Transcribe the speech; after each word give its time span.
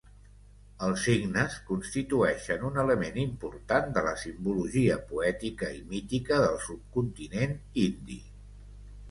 Els 0.85 1.01
cignes 1.07 1.57
constitueixen 1.67 2.65
un 2.69 2.79
element 2.83 3.19
important 3.25 3.93
de 3.99 4.03
la 4.09 4.15
simbologia 4.23 4.97
poètica 5.13 5.71
i 5.83 5.85
mítica 5.93 6.41
del 6.47 6.59
subcontinent 6.67 7.57
indi. 7.85 8.19